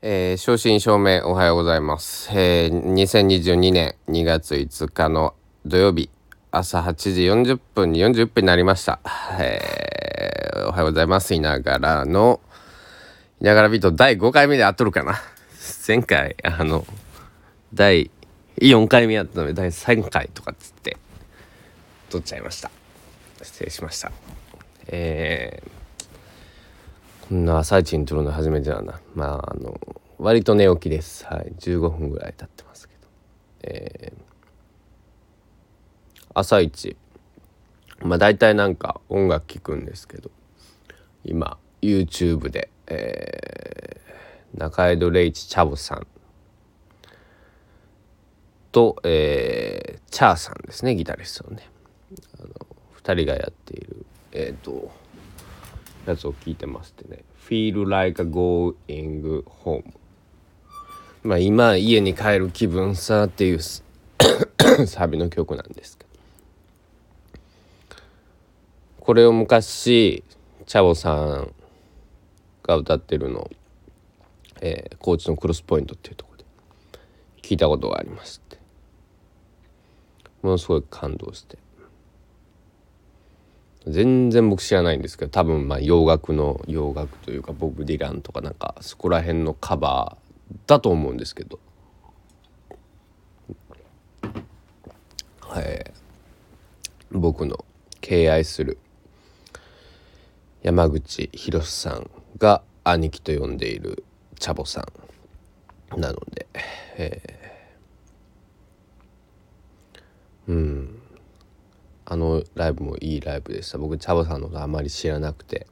[0.00, 5.34] えー、正真正銘おはようございます、えー、2022年2月5日の
[5.66, 6.08] 土曜日
[6.52, 9.00] 朝8時40分に40分になりました、
[9.40, 11.34] えー、おはようございます。
[11.34, 12.38] いながらの
[13.40, 15.20] いながらビート第5回目で合っとるかな。
[15.86, 16.86] 前回あの
[17.74, 18.12] 第
[18.58, 20.96] 4回目やったので第3回とかっつって
[22.08, 22.70] 撮っちゃいました。
[23.42, 24.12] 失礼しました。
[24.86, 25.77] えー
[27.30, 28.80] な朝一に撮るの初めてだ。
[28.80, 29.78] なまああの
[30.18, 31.26] 割と寝起きです。
[31.26, 31.52] はい。
[31.58, 33.08] 15分ぐらい経ってますけど。
[33.62, 34.20] えー、
[36.34, 36.96] 朝一。
[38.02, 40.30] まあ大体なんか音楽聴くんですけど。
[41.24, 46.06] 今 YouTube で、えー、中井戸礼一チャボさん。
[48.72, 51.68] と、えー、チャーさんですねギタリストのね。
[52.40, 52.48] あの
[53.02, 54.90] 2人がやっているえっ、ー、と
[56.06, 59.84] やつを聞いてましてね「Feel Like Going Home」
[61.24, 63.60] まあ今家に帰る気分さっていう
[64.86, 66.08] サビの曲なんですけど。
[69.00, 70.22] これを昔
[70.66, 71.54] チャボさん
[72.62, 73.50] が歌ってるの
[74.60, 76.44] えー、高知のクロスポイントっていうとこで。
[77.42, 78.58] 聞いたことがありまして。
[80.42, 81.58] ものすごい感動して。
[83.88, 91.58] 全然僕知らないんですけど多分まあ洋楽の洋楽というかボブ・ディランとかなんかそこら辺のカバーだと思うんですけど。
[95.40, 95.92] はい。
[97.10, 97.64] 僕の
[98.02, 98.78] 敬愛する
[100.62, 104.04] 山口博さんが兄貴と呼んでいる
[104.38, 104.86] チャボさ
[105.96, 106.00] ん。
[106.00, 106.46] なので、
[106.98, 110.97] えー、うん。
[112.10, 113.76] あのライブもいいライブでした。
[113.76, 115.66] 僕チャボさんのことあまり知らなくて。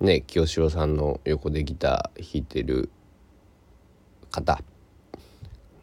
[0.00, 2.90] ね清志郎さんの横でギター弾いてる
[4.30, 4.60] 方。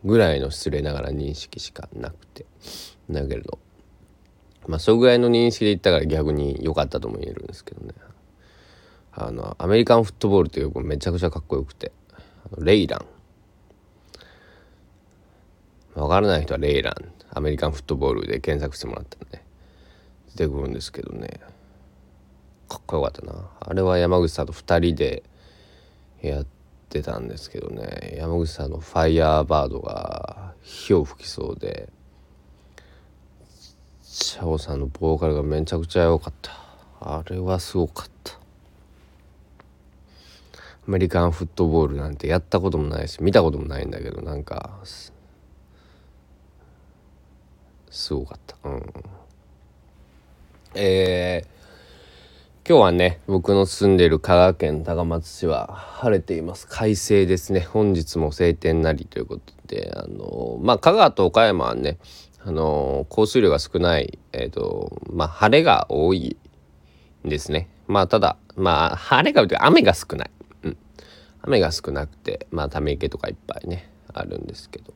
[0.05, 2.45] ぐらいの失礼ながら認識しかなくて。
[3.09, 3.57] だけれど。
[4.67, 7.95] まあそれぐらいの認識で言ったから逆に良かったとも言えるんですけどね。
[9.11, 11.91] あのアメリカンフットボールっていう曲めちゃくちゃかっこよくて。
[12.59, 12.97] レイラ
[15.95, 15.99] ン。
[15.99, 17.18] わからない人はレイラン。
[17.31, 19.43] アメリカンフットボールで検索してもらったらね
[20.35, 21.39] 出てくるんですけどね。
[22.67, 23.33] かっこよかったな。
[23.59, 25.23] あれは山口さんと2人で
[26.21, 26.45] やっ
[26.89, 28.15] てたんですけどね。
[28.17, 31.89] 山口さんの「ファイヤーバード」が火を吹きそうで
[34.03, 36.51] シャオさんのボーカルがめちゃくちゃ良かった。
[37.01, 38.33] あれはすごかった。
[40.87, 44.79] アメリカンフットボールなんてやったこともないし見たこともないんだけどなんか
[47.89, 48.55] すごかった。
[48.63, 48.93] うん。
[50.75, 56.67] えー、今日はね僕の住んでる香川県高松市は晴れています。
[56.67, 57.61] 快晴ですね。
[57.61, 61.97] 本日も晴天なりということであのまあ香川と岡山はね
[62.43, 66.37] あの降水量が少ないえっ、ー、とまあ晴れが多い
[67.25, 67.69] んですね。
[67.87, 70.31] まあただまあ晴れが多い雨が少ない、
[70.63, 70.77] うん、
[71.41, 74.93] 雨が少なくてまあため池とかいっぱいねあるんですけど。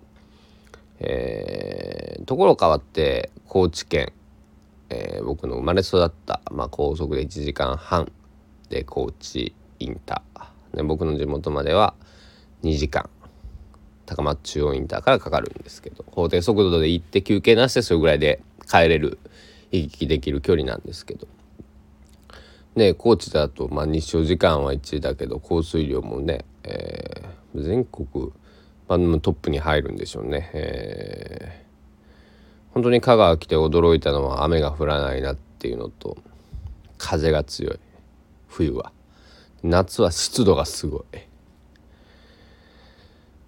[1.03, 4.13] えー、ところ変わって高知県、
[4.89, 8.11] えー、僕の生まれ育った、まあ、高速で1時間半
[8.69, 10.77] で高知インター。
[10.77, 11.93] で僕の地元までは
[12.63, 13.09] 2時間。
[14.05, 19.17] 高松中央インターからかかるんですけど法定速度で行って休憩なしでそれぐらいで帰れる
[19.71, 21.27] 行き来できる距離なんですけど。
[22.75, 28.31] ね高知だと、まあ、日照時間は1だけど降水量もね、えー、全国
[28.87, 30.51] まあ、トップに入るんでしょうね。
[30.53, 36.17] えー、本当に香川来て驚いたのは雨が降らないなっていうのと
[36.97, 37.79] 風が強い。
[38.47, 38.91] 冬は。
[39.63, 41.03] 夏は湿度がすごい。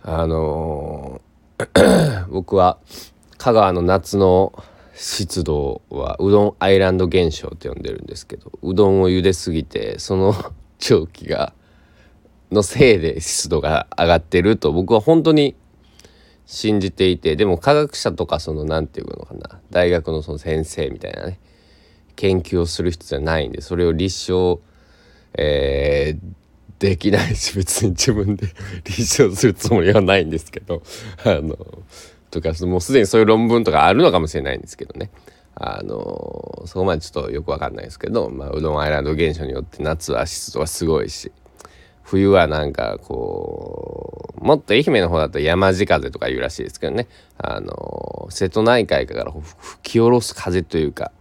[0.03, 2.77] あのー、 僕は
[3.37, 4.53] 香川の夏の
[4.95, 10.33] 湿度はうどんアイランド現象って呼んでるんですけどうどんを茹ですぎてその
[10.79, 11.53] 蒸気が
[12.51, 15.55] のせいで湿度が上がってると僕は本当に
[16.45, 21.39] 信じていてでも科学者とかその何て言うのかな大学のその先生みたいなね
[22.15, 24.61] 研究をする必要はないんでそれを立証、
[25.37, 28.47] えー、できないし別に自分で
[28.85, 30.83] 立証するつもりはないんですけど
[31.23, 31.57] あの
[32.31, 35.09] とかもうすでにそういう論文とかあるのかもしれないんですけどね。
[35.57, 41.31] あのそこまでちょっとよくわかんないですけど、まあ、うどんアイランド現象によって夏は湿度がすごいし
[42.05, 47.07] 冬はなんかこうもっと愛媛の方だと山地風とか言うらしいですけどね。
[47.37, 51.11] あの瀬戸内海から吹き下ろす風というか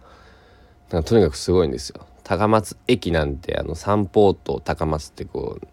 [0.91, 2.05] なんかとにかくすごいんですよ。
[2.23, 5.67] 高松駅なんてあの三ポート高松ってこう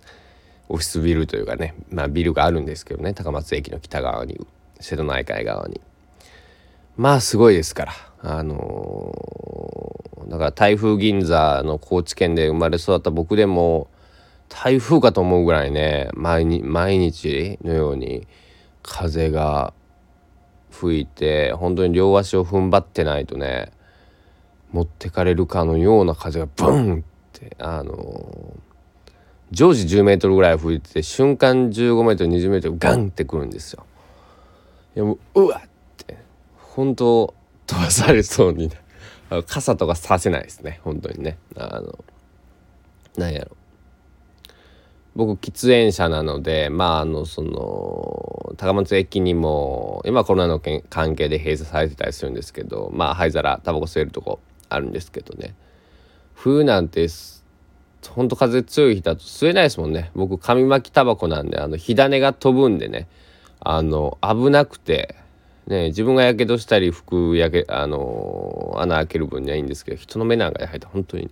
[0.70, 3.12] オフィスビルというかね、まあ、ビルがあるんですけどね。
[3.12, 4.40] 高松駅の北側に
[4.80, 5.82] 瀬戸内海側に。
[6.96, 7.92] まあすごいですから。
[8.22, 13.88] あのー、だから台風銀座の高知県で生まれ育った僕でも
[14.54, 18.26] 台風かと思うぐらいね毎日のように
[18.82, 19.72] 風が
[20.70, 23.72] 吹いて本当に両足を踏ん張ってないとね
[24.70, 27.02] 持ってかれるかのような風がブンっ
[27.32, 28.54] てあの、
[29.50, 33.86] 常時10メートルぐらい吹いてて瞬間15メートル20メートルガンってくるんですよ。
[34.96, 36.18] いやもううわって
[36.58, 37.34] 本当
[37.66, 38.70] 飛ばされそうに
[39.46, 41.38] 傘とかさせないですね本当にね。
[41.56, 42.04] あの
[43.16, 43.56] なんやろ。
[45.14, 55.54] 僕喫煙者なのでまああのその高松駅にも今コロナの関係で閉鎖されてたりするんですけどまあ灰皿タバコ吸えるとこあるんですけどね。
[56.34, 57.06] 冬なんて
[58.08, 60.10] ほんと風強い日だと吸えないですもんね。
[60.14, 63.06] 僕紙巻きタバコなんであの火種が飛ぶんでね。
[63.60, 65.14] あの危なくて
[65.68, 71.30] ね自分がやけどしたり服やけあの穴開ける分にはいいんですけど人の目なんかに入って本当に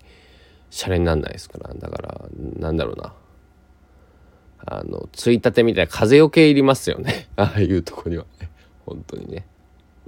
[0.70, 1.74] シャレになんないですから。
[1.74, 2.20] だから
[2.58, 3.12] なんだろうな。
[4.66, 7.28] あのついたてみたいな風よけいりますよね。
[7.36, 8.24] ああいうとこには。
[8.40, 8.50] ね
[8.86, 9.46] 本当にね、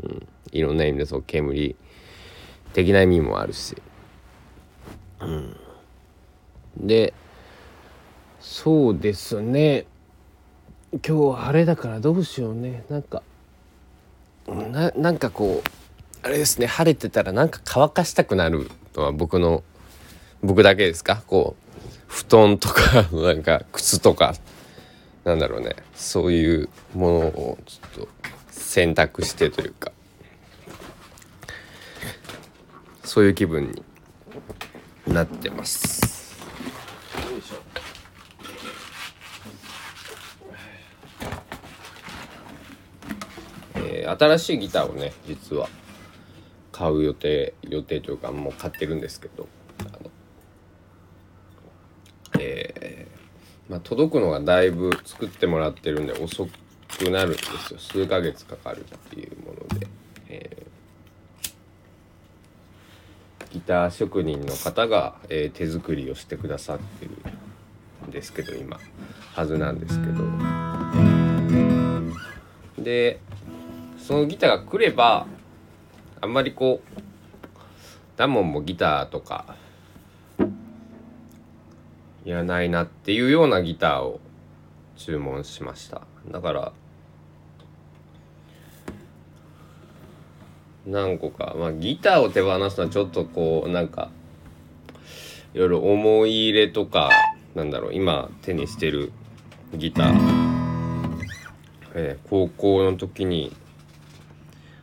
[0.02, 1.76] うん、いろんな意味でそう煙。
[2.72, 3.76] 的な意味もあるし、
[5.20, 5.54] うん、
[6.78, 7.12] で
[8.40, 9.84] そうですね。
[11.06, 12.84] 今日晴れだからどうしようね。
[12.88, 13.22] なんか
[14.48, 15.68] ななんかこう
[16.26, 16.66] あれですね。
[16.66, 19.62] 晴れてたらなんか乾かしたくなるのは僕の
[20.42, 21.22] 僕だけですか？
[21.26, 21.71] こう
[22.12, 24.34] 布団とか なんか靴とか
[25.24, 25.76] なんだろうね。
[25.94, 28.08] そういうものをちょっと
[28.50, 29.92] 選択してというか。
[33.02, 33.82] そういう気分に
[35.06, 36.36] なってます。
[43.74, 45.68] えー、新しいギターをね実は
[46.72, 49.48] 買う予定予定というかもう買ってるんですけど
[52.42, 56.46] えー、まあ、届くのがだいぶ作ってもらってるんで遅
[56.98, 57.78] くなるんですよ。
[57.78, 59.86] 数ヶ月かかるっていうもので、
[60.28, 67.12] えー、ギター職人の方が、えー、手作りをしてくださってる
[68.08, 68.78] んですけど今
[69.32, 70.22] はずなんですけど。
[72.78, 73.20] で
[73.96, 75.26] そのギターが来れば
[76.20, 77.00] あんまりこう
[78.18, 79.56] ダモンもギターとか
[82.24, 84.20] いらないなっていうようなギターを
[84.96, 86.02] 注文しました。
[86.30, 86.72] だから
[90.86, 94.10] 何個かまあギターを手放すのはちょっとこうなんか
[95.54, 97.10] いろいろ思い入れとか
[97.54, 99.12] なんだろう今手にしてる
[99.74, 101.18] ギター、
[101.94, 103.54] えー、高校の時に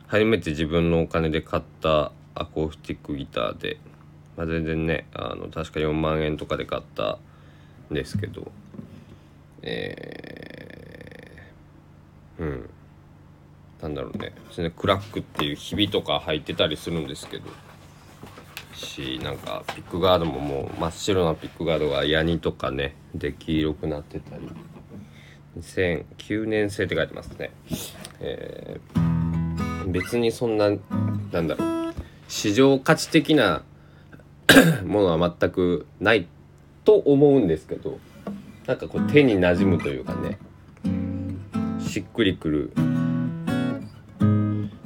[0.06, 3.78] 初めて自分のお金で買ったアコースティックギターで、
[4.36, 7.18] まあ、全然ねあの確か4万円とかで買った
[7.90, 8.50] ですけど
[9.62, 12.70] えー、うん。
[13.82, 14.32] なんだろうね。
[14.50, 17.44] それクラックっていうひびとか入ってたりするんですけど。
[18.74, 24.48] しなんかピックガードももう真っ白なピックガードがヤニとかねで黄色くなってたり。
[25.58, 27.50] 2009年製って書いてますね、
[28.20, 30.70] えー、別にそんな
[31.32, 31.94] なんだろう。
[32.28, 33.64] 市場価値的な
[34.86, 36.28] ものは全くない
[36.90, 38.00] と思うんですけど
[38.66, 40.40] なんかこう手になじむというかね
[41.78, 42.72] しっくりくる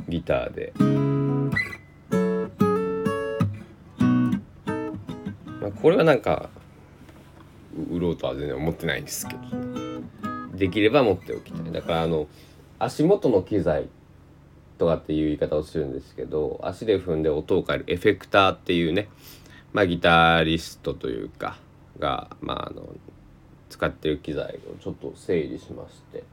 [0.07, 0.75] ギターで、
[5.63, 6.51] まあ、これはなんか
[7.91, 9.41] 売ろうとは全然思ってないんですけど
[10.59, 11.73] できれば持っておきたい。
[11.73, 12.27] だからあの
[12.79, 13.89] 足元の機材
[14.77, 19.09] とかっていう言い方をするんですけど足で踏んで音を変えるエフェクターっていうね
[19.73, 21.57] まあギタリストというか
[21.99, 22.89] が、まあ、あの
[23.71, 26.25] 使ってる機材をちょっと整理しまして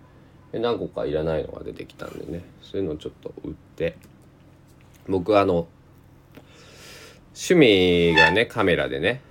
[0.52, 3.96] で何個かいらないのが出てきたんでねそういうのをちょっと売って
[5.08, 5.68] 僕あの
[7.34, 9.22] 趣味がねカメラでね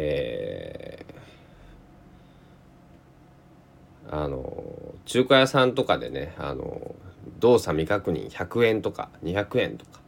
[0.00, 6.94] えー、あの中華屋さんとかでねあの
[7.40, 10.00] 動作未確認100円とか200円とか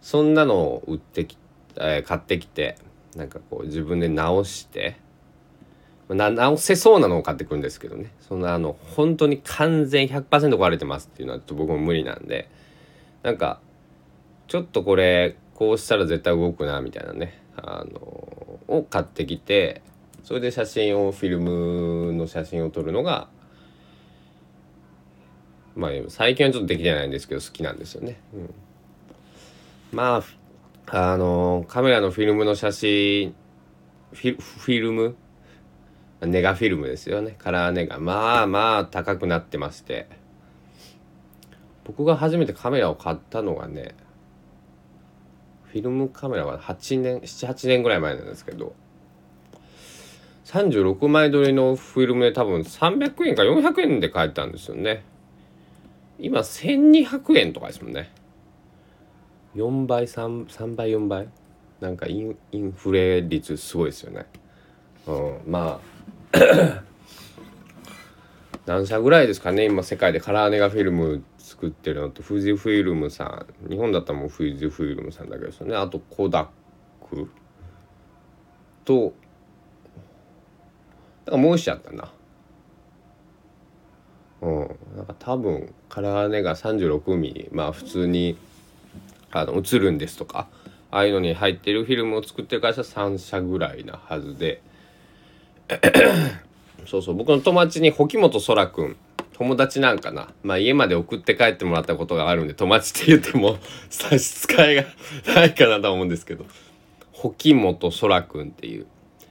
[0.00, 1.36] そんなのを売ってき、
[1.76, 2.76] えー、買ってきて
[3.16, 4.96] なんかこう自分で直して
[6.08, 8.12] な直せそうなのを買ってくるんですけどね。
[8.20, 12.48] そんなあの本当に完全100%壊れてますっていうのはちょっと僕も無理なんで。
[13.24, 13.58] なんか
[14.46, 17.42] ちょっとこれこうしたら絶対動くなみたいなね。
[17.56, 18.00] あの
[18.68, 19.82] を買ってきて
[20.22, 23.28] それで写真をフィルムの写真を撮るのが
[25.74, 28.18] まあ最近はちょっとできてないんですけど好きなんですよね。
[28.34, 28.54] うん、
[29.92, 30.22] まあ
[30.88, 33.34] あのカメラのフィルムの写真
[34.12, 35.16] フィフィルム？
[36.22, 37.34] ネガフィルムですよね。
[37.38, 37.98] カラーネガ。
[37.98, 40.08] まあまあ高くなってまして。
[41.84, 43.94] 僕が初めてカメラを買ったのがね
[45.64, 48.74] フィルムカメラは8年78年ぐらい前なんですけど。
[50.44, 55.02] 36枚撮りのフィルムで多分300円か400円で買えたんですよね。
[56.20, 58.12] 今1200円とかですもんね。
[59.56, 61.28] 4倍 3, 3倍4倍？
[61.80, 64.26] なんかインインフレ率すごいですよね。
[65.06, 65.80] うんま
[66.32, 66.36] あ
[68.66, 69.64] 何社ぐらいですかね？
[69.64, 70.20] 今世界で。
[70.20, 73.70] カラーネガフィルム作ってるのと富士フイルムさん。
[73.70, 75.76] 日本だったらもう富士フイルムさんだけですよね。
[75.76, 76.48] あとコダッ
[77.08, 77.30] ク。
[78.84, 79.14] と
[81.26, 82.12] なんかもう一社あったな。
[84.42, 84.58] うん
[84.96, 87.48] なんか多分カラーネが36ミリ。
[87.52, 88.36] まあ普通に
[89.40, 90.48] あの映るんですとか
[90.90, 94.62] ああいうのに入ってるフィルムを作ってる会社3社ぐらいなはずで。
[96.86, 98.96] そうそう僕の友達に保木本空くん
[99.36, 100.28] 友達なんかな。
[100.42, 103.58] まあ家まで送って帰ってもらったことがあるんで友達って言っても
[103.90, 104.84] 差し支えが
[105.34, 106.46] ないかなと思うんですけど。
[107.12, 108.86] 保木本空くんっていう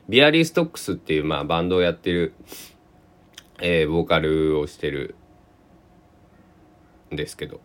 [0.09, 2.33] ビアリーストックスっていうまあバンドをやってる、
[3.59, 5.15] えー、ボーカルをしてる
[7.12, 7.59] んですけど、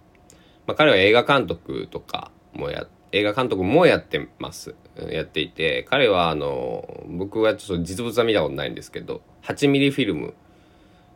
[0.71, 4.77] まあ、彼は映画監督とかもや映画監督もやってます
[5.11, 10.33] やっていて彼はあの僕はちょっと実物は見たことないんですけど8ミリフィルム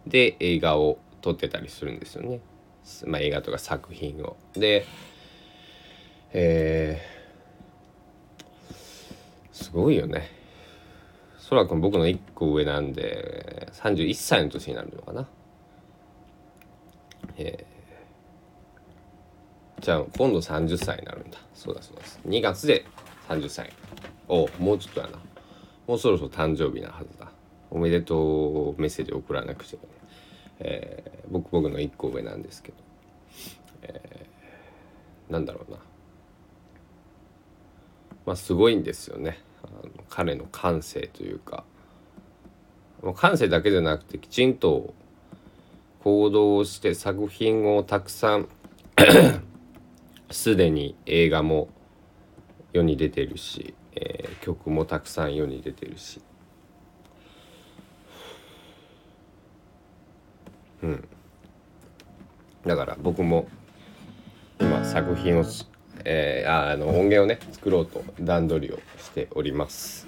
[0.09, 2.41] で映画を撮ってたりするんですよね、
[3.07, 4.37] まあ、映画とか作品を。
[4.55, 4.87] で
[6.33, 8.75] えー、
[9.53, 10.33] すごいよね。
[11.39, 15.29] そらくん僕の1個上なんで31歳の年になるのかな。
[17.37, 17.74] えー、
[19.81, 21.39] じゃあ今度30歳になるんだ。
[21.55, 22.21] そうだそうです。
[22.27, 22.85] 2月で
[23.29, 23.73] 30歳
[24.29, 25.19] おもうちょっとやな。
[25.87, 27.31] もうそろそろ誕生日なはずだ。
[27.71, 29.83] おめでとうメッセージ送らなくちゃね、
[30.61, 32.79] えー、僕僕の1個上なんですけど、
[33.83, 35.79] えー、なんだろうな。
[38.27, 39.39] まあすごいんですよね。
[39.63, 41.65] あの彼の感性というか。
[43.13, 44.95] 感性だけじゃなくてきちんと
[46.03, 48.49] 行動して作品をたくさん
[50.31, 51.69] すでに映画も
[52.73, 56.21] 世に出てるし、えー、曲もたくさん世に出てるし。
[60.83, 61.09] うん。
[62.67, 63.47] だから僕も
[64.61, 65.45] 今作品を、
[66.05, 70.07] えー、ああの音源をね作ろうと段取りをしております。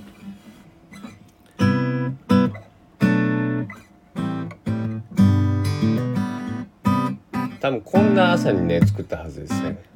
[7.60, 9.95] 多分こんな朝にね作ったはずですね。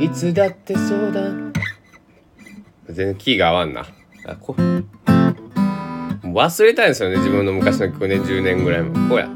[0.00, 1.22] いつだってそうだ。
[2.86, 3.86] 全然キーが合わんな。
[4.26, 4.54] あこ
[6.22, 9.08] 忘れたいんですよね自分の昔の曲ね10年ぐらいも。
[9.08, 9.28] こうや。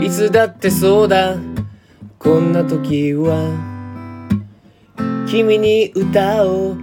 [0.00, 1.36] いつだってそうだ。
[2.18, 3.72] こんな時は。
[5.28, 6.76] 君に歌を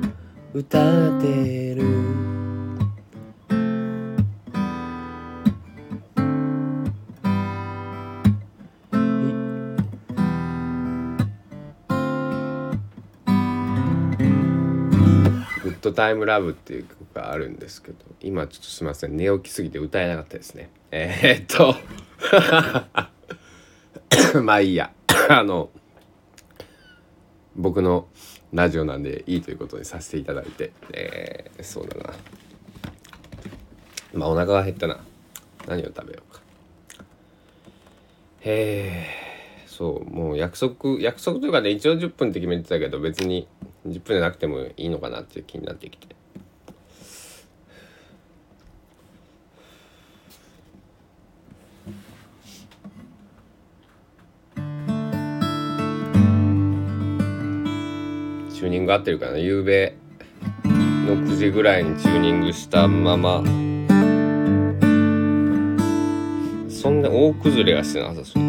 [0.54, 2.29] 歌ってる。
[15.82, 20.70] ドタイムラブっていう曲があるんですけど今ちょっとすみません寝起きすぎて歌えなかったですね。
[20.92, 21.76] えー、っと。
[24.44, 24.92] まあいいや。
[25.30, 25.70] あの
[27.56, 28.08] 僕の
[28.54, 32.14] ラジオなんでいいということにさせていただいて、えー、そうだな。
[34.14, 35.00] まあお腹が減ったな。
[35.68, 36.42] 何を食べようか。
[38.42, 39.30] へえ
[39.68, 43.48] そうもう約束約束というかね一応10分って決めてたけど別に
[43.88, 46.16] 10分じゃなくてもいいのかなっていう気になってきて。
[58.52, 59.38] チューニング合ってるかな？
[59.38, 59.96] 夕べ
[60.66, 63.42] の9時ぐらいにチューニングしたまま。
[66.70, 68.44] そんな大崩れはしてなさそう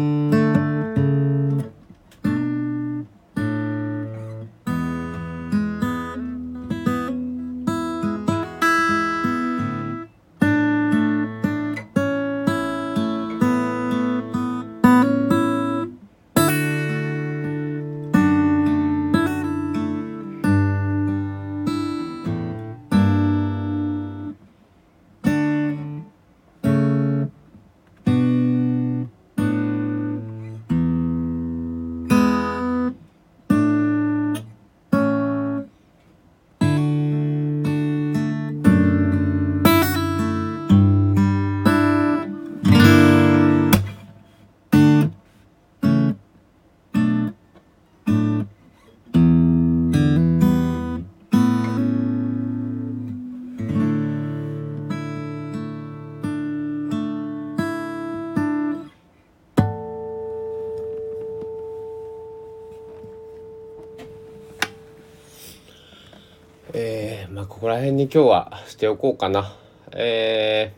[67.61, 69.53] ここら辺に今日はしておこうかな。
[69.91, 70.73] え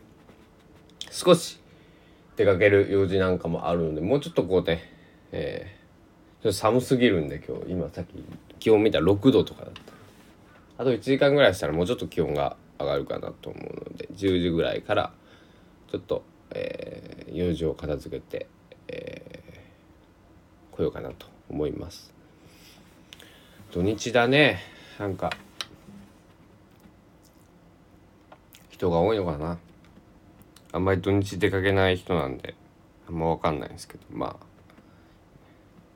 [1.00, 1.58] ー、少し
[2.36, 4.82] 出かける用事なんかもあるのでもうちょっとこうね
[5.32, 8.22] えー、ちょっと寒すぎるんで今日今さっき
[8.58, 9.80] 気温見たら6度とかだった。
[10.76, 15.14] あと1時間ぐらいしたらもうちょっと気温が上がるかなと思うので10時ぐらいから
[15.90, 18.46] ちょっと、えー、用事を片付けて、
[18.88, 22.12] えー、来ようかなと思います。
[23.72, 24.58] 土日だね。
[24.98, 25.30] なんか
[28.74, 29.58] 人が多いのかな。
[30.72, 32.56] あんまり土日出かけない人なんで
[33.08, 34.46] あんま分かんないんですけどまあ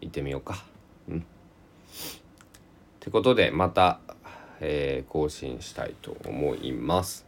[0.00, 0.64] 行ってみようか。
[1.08, 1.18] うん。
[1.18, 1.22] っ
[3.00, 3.98] てことでまた、
[4.60, 7.26] えー、更新したいと思います。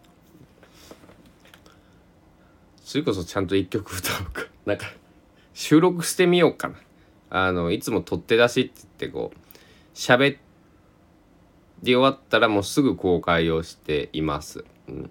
[2.85, 4.45] それこそちゃんと一曲歌うか。
[4.67, 4.87] なんか
[5.53, 6.77] 収録してみようかな。
[7.31, 10.39] あのいつも取って出しって言ってこう喋
[11.83, 15.11] り終わったらもうすぐ公開をしています、うん、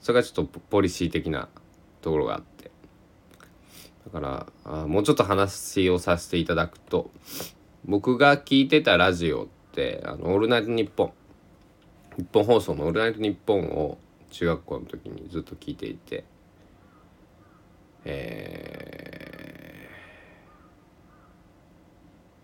[0.00, 1.48] それがちょっとポリシー的な
[2.00, 2.70] ところがあって。
[4.06, 7.10] だからあもうちょっと話をさせていただくと
[7.84, 11.12] 僕が聞いてたラジオって「あのオールナイトニッポン」
[12.16, 13.98] 日本放送の「オールナイトニッポン」を
[14.30, 16.24] 中学校の時にずっと聞いていて
[18.04, 19.90] え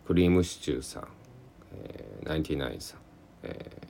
[0.04, 1.09] ー、クリームシチューさん、
[1.72, 3.00] えー、ナインティナインさん、
[3.44, 3.87] えー、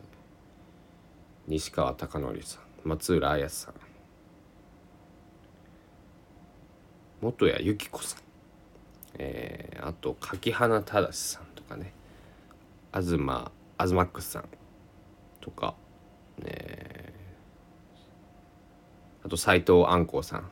[1.49, 3.75] 西川貴教さん松浦綾さん。
[7.21, 8.21] 元谷由紀子さん、
[9.19, 11.93] えー、あと柿花忠さんとかね。
[12.93, 13.19] 東
[13.79, 14.49] アズマックスさん。
[15.41, 15.75] とか、
[16.45, 20.43] えー、あと斎藤安光さん。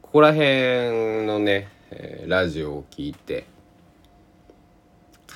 [0.00, 3.44] ここら辺のね、えー、ラジオを聞いて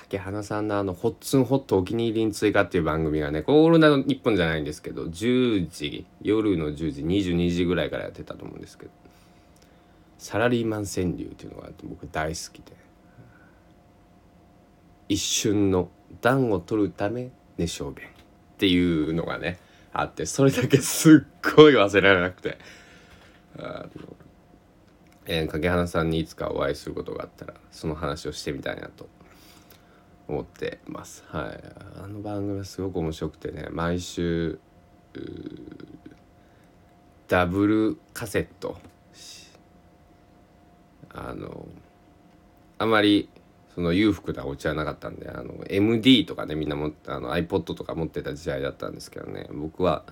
[0.04, 8.90] 竹花さんのあの「ホッツンホットお気に入りに追加」っていう番組がねこれオールナイト日本じゃないんですけど10時夜の10時22時ぐらいからやってたと思うんですけど
[10.18, 12.76] サラリーマン川柳っていうのがあって僕大好きで
[15.08, 15.88] 一瞬の
[16.20, 18.10] 暖を取るため寝小便っ
[18.58, 19.58] ていうのがね
[19.94, 22.58] あってそれだけすっごい忘れられなくて
[23.58, 24.16] あの、
[25.24, 29.08] えー、影花さんにいつかお会いすることがあったらその話をしてみたいなと
[30.28, 31.24] 思ってます。
[31.28, 31.60] はい、
[32.02, 34.58] あの番組はすごく面白くてね毎週
[37.28, 38.78] ダブルカセット。
[41.16, 41.68] あの
[42.78, 43.28] あまり
[43.74, 50.04] その裕福なお家はなかったんであの MD とかねみんなもあの iPod とか持ってた時代だったんですけどね僕は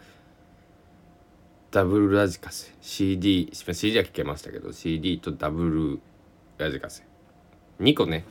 [1.72, 2.72] ダブルラジカセ。
[2.81, 6.01] CD CD は聴けましたけど CD とダブル
[6.59, 7.03] ラジカセ。
[7.81, 8.25] 2個ね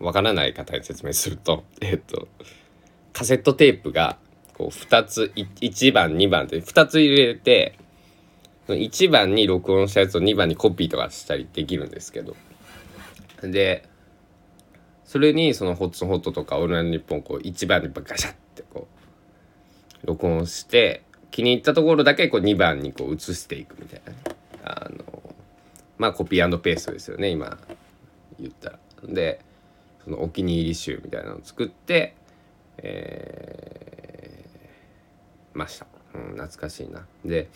[0.00, 2.28] わからない方に説明すると えっと
[3.12, 4.18] カセットテープが
[4.54, 7.78] こう2つ1番2番って2つ入れて
[8.68, 12.36] 1番に録音したやつを2番にコピーとかしたりできるんですけど
[13.42, 13.88] で
[15.04, 18.86] それにそのホッツホットとかオールナイトニッポンこう1番にガシャってこ
[20.04, 24.02] う録音して気に入ったところだけこう2番にこう移していくみたい
[24.64, 25.22] な、あの
[25.98, 27.58] まあコピーペーストですよね今
[28.38, 28.78] 言ったら。
[29.04, 29.40] で
[30.08, 32.14] そのお気に入り集みたいなのを作って、
[32.78, 37.06] えー、ました、うん、懐かしいな。
[37.26, 37.48] で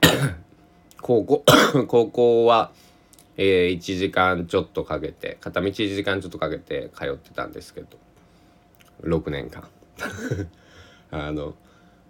[1.00, 1.44] 高校
[1.88, 2.72] 高校は、
[3.38, 7.96] えー、1時間ちょっとかけて片道1時間ちょっとかけて通ってたんですけど
[9.02, 9.66] 6年間。
[11.10, 11.54] あの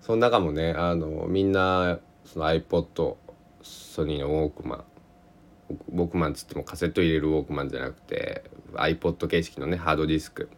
[0.00, 3.16] その中もねあのみんなその iPod
[3.62, 4.84] ソニーのウォークマン
[5.92, 10.48] ウォークマンつってもカセット入れるウォークマンじゃなくて iPod 形式のねハードディスク。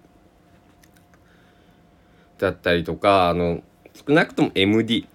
[2.38, 3.62] だったりとかあの
[3.94, 5.09] 少なくとも MD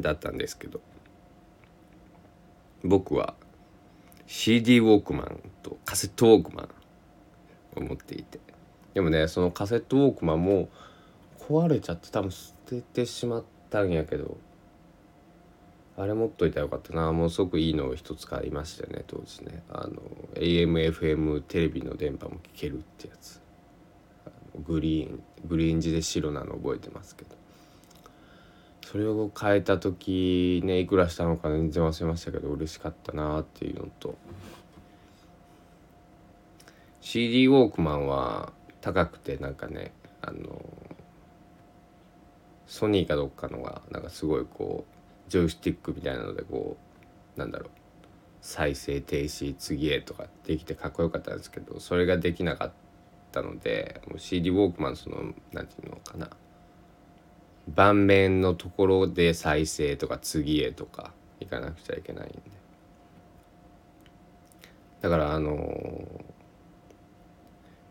[0.00, 0.80] だったんですけど
[2.82, 3.34] 僕は
[4.26, 8.40] CD ウォークマンとカセットウォークマンを持っていて
[8.94, 10.68] でもねそのカセットウォークマンも
[11.38, 14.36] 壊れちゃって多分捨ててしまったんやけど
[15.96, 17.12] あれ持っといたらよかったな。
[17.12, 19.62] もうすごくいいのを一つ買いましたよね当時ね。
[19.68, 20.00] あの
[20.34, 23.40] AMFM テレビの電波も聞けるってやつ。
[24.66, 27.36] グリーングリーン地で白なの覚えてますけど。
[28.86, 34.16] それを変えた時ねいくらしたのか全然忘れましたけど嬉しかったなっていうのと。
[37.00, 40.62] CD ウォークマンは高くてなんかねあの
[42.66, 45.01] ソニーかどっかのがなんかすごいこう
[45.32, 46.76] ジョイスティックみたいなのでこ
[47.36, 47.70] うなんだろう。
[48.42, 52.72] 再生停止次へとかできてかっこよかったんですけどそれができなかっ
[53.30, 56.28] たのでもう CD ウォークマンその何て言うのかな。
[57.66, 62.42] 盤面のところで再生とか次へとか行かなくちゃいけないんで。
[65.00, 66.24] だからあのー、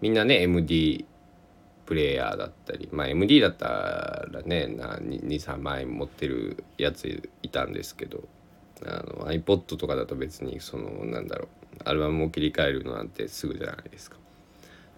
[0.02, 1.06] みんなね MD
[1.92, 8.24] プレイヤーだったりまあ MD だったらね23枚持ってるやついたんですけど
[8.86, 11.50] あの iPod とかだと別にそのなんだろ
[11.80, 14.16] うアルバムを切り替えるのなんてすぐじゃないですか。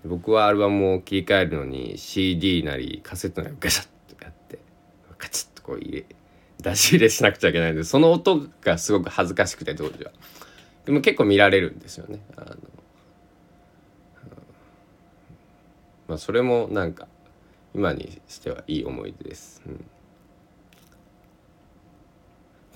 [0.06, 4.60] 僕はアルバムを切り替えるのに CD なりカセットなりガシャッとやって
[5.18, 6.06] カチッとこう入れ
[6.62, 10.12] 出し入れしなくちゃいけないんでその音がすごく恥ずかしくて当時は。
[10.86, 12.20] でも結構見られるんですよね。
[12.38, 12.56] あの
[16.08, 17.08] まあそれもなんか
[17.74, 19.86] 今にしてはいい思い出です、うん、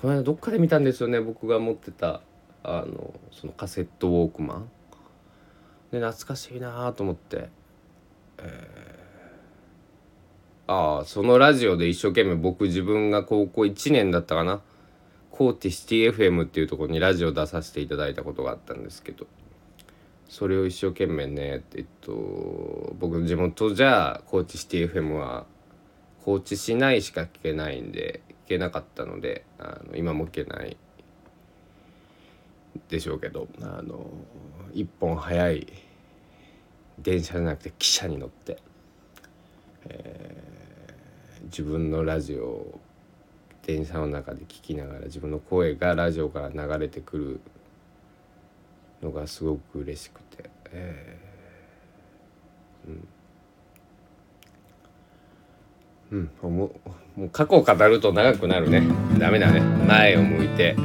[0.01, 1.19] この間どっかで見たんですよね。
[1.19, 2.21] 僕が持ってた
[2.63, 4.69] あのそのカセットウォークマン。
[5.91, 7.49] で懐かしいなと思って、
[8.39, 14.61] えー、ああそのラジオで一生懸命僕自分が高校1年だったかな。
[15.31, 19.25] コーティシティ FM っていうところにラジオ出させていただいたことがあったんですけど。
[20.29, 25.45] それを一生懸命ねえっと僕の地元じゃ高知シティ FM は
[26.23, 30.75] 高知市内しか聞けないんで聞けなかったのであの今も聞けない
[32.89, 34.05] でしょうけどあの
[34.73, 35.67] 一本早い
[36.99, 38.57] 電車じゃなくて汽車に乗って、
[39.85, 42.79] えー、自分のラジオを
[43.65, 47.41] 電車の中で聞きながら自分の声がラジオから流れてくる
[49.01, 52.91] のがすごく嬉しくて、えー、
[56.11, 58.83] うん、うん、もうもう過去を語ると長くなるね。
[59.17, 59.59] ダメだね。
[59.59, 60.75] 前を向いて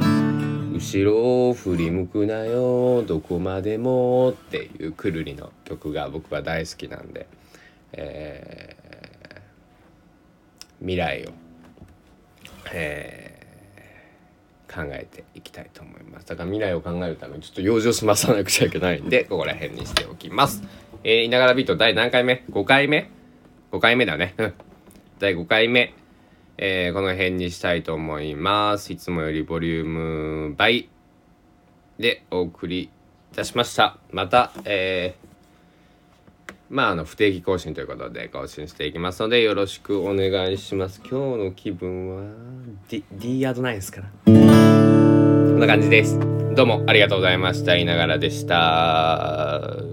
[0.73, 7.27] 後ろを振り向くなよどこまでもっていうくるりの曲が僕は大好きなんで、
[7.93, 11.29] えー、未来を、
[12.73, 13.22] えー。
[14.73, 20.63] 考えていきたいと思いますだから未来を考えるためにちょっと用事を済まさなくちゃいけないんで ここら辺にしておきます
[21.03, 23.09] えー、いながらビート第何回目 ?5 回目
[23.71, 24.35] ?5 回目だね
[25.19, 25.93] 第5回目
[26.57, 30.87] えー、この辺にしたいと思いますいつもよりボリューム倍
[31.97, 32.89] でお送りい
[33.35, 35.33] たしましたまたえー
[36.73, 41.01] まあ、あの不定期更新ということで更新していきますのでよろしくお願いします。
[41.07, 42.35] 今日の気分は
[42.89, 44.42] ？D, D アードないですから。
[45.63, 46.19] んな感じです。
[46.55, 47.77] どうもありがとうございました。
[47.77, 49.92] いながらでした。